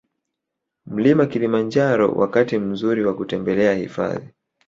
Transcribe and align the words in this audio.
Mlima 0.85 1.25
Kilimanjaro 1.27 2.11
Wakati 2.11 2.57
mzuri 2.59 3.05
wa 3.05 3.15
kutembelea 3.15 3.73
hifadhi 3.73 4.29